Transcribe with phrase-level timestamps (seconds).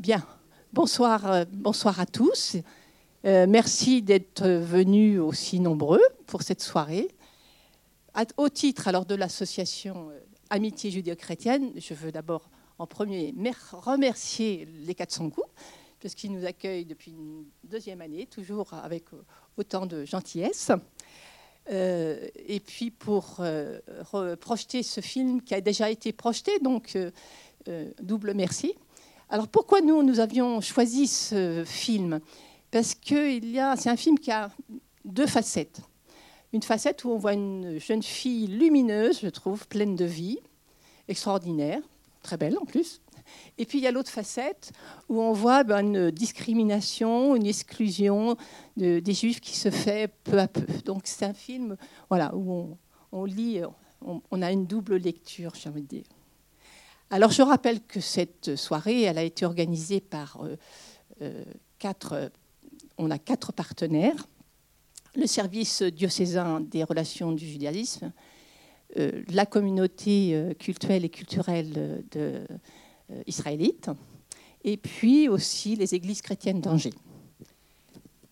[0.00, 0.24] Bien,
[0.72, 2.56] bonsoir, euh, bonsoir à tous.
[3.26, 7.08] Euh, merci d'être venus aussi nombreux pour cette soirée.
[8.38, 10.18] Au titre alors de l'association euh,
[10.48, 13.34] Amitié judéo-chrétienne, je veux d'abord en premier
[13.72, 15.50] remercier les 400 coups,
[15.98, 19.04] puisqu'ils nous accueillent depuis une deuxième année, toujours avec
[19.58, 20.72] autant de gentillesse.
[21.68, 23.42] et puis pour
[24.40, 26.96] projeter ce film qui a déjà été projeté, donc
[28.02, 28.74] double merci.
[29.32, 32.18] Alors pourquoi nous, nous avions choisi ce film?
[32.72, 33.40] Parce que
[33.76, 34.50] c'est un film qui a
[35.04, 35.80] deux facettes.
[36.52, 40.40] Une facette où on voit une jeune fille lumineuse, je trouve, pleine de vie,
[41.06, 41.80] extraordinaire,
[42.24, 43.00] très belle en plus.
[43.56, 44.72] Et puis il y a l'autre facette
[45.08, 48.36] où on voit ben, une discrimination, une exclusion
[48.76, 50.66] des juifs qui se fait peu à peu.
[50.84, 51.76] Donc c'est un film
[52.08, 52.76] voilà, où
[53.12, 53.60] on, lit,
[54.04, 56.04] on, on, a une double lecture, j'ai envie de dire.
[57.12, 60.56] Alors je rappelle que cette soirée, elle a été organisée par euh,
[61.22, 61.44] euh,
[61.80, 62.30] quatre,
[62.98, 64.28] on a quatre partenaires,
[65.16, 68.12] le service diocésain des relations du judaïsme,
[68.96, 72.46] euh, la communauté culturelle et culturelle de,
[73.26, 73.90] israélite,
[74.62, 76.94] et puis aussi les églises chrétiennes d'Angers.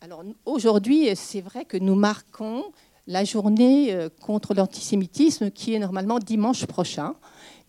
[0.00, 2.62] Alors aujourd'hui, c'est vrai que nous marquons
[3.08, 7.16] la journée contre l'antisémitisme qui est normalement dimanche prochain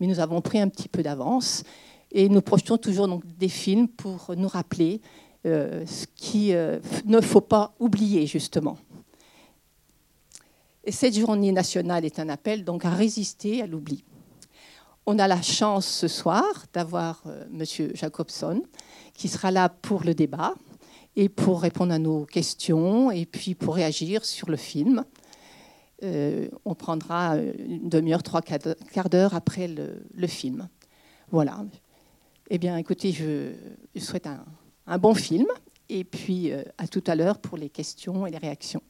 [0.00, 1.62] mais nous avons pris un petit peu d'avance
[2.10, 5.00] et nous projetons toujours donc des films pour nous rappeler
[5.46, 8.78] euh, ce qu'il euh, ne faut pas oublier justement.
[10.84, 14.04] Et cette journée nationale est un appel donc à résister à l'oubli.
[15.06, 18.62] On a la chance ce soir d'avoir euh, Monsieur Jacobson
[19.14, 20.54] qui sera là pour le débat
[21.16, 25.04] et pour répondre à nos questions et puis pour réagir sur le film.
[26.02, 30.68] Euh, on prendra une demi-heure, trois quarts d'heure après le, film.
[31.30, 31.64] Voilà.
[32.48, 33.52] Eh bien, écoutez, je,
[33.98, 34.26] souhaite
[34.86, 35.46] un, bon film
[35.88, 38.82] et puis euh, à tout à l'heure pour les questions et les réactions.